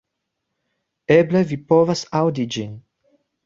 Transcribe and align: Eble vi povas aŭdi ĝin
Eble 1.17 1.43
vi 1.51 1.59
povas 1.75 2.05
aŭdi 2.23 2.51
ĝin 2.59 2.77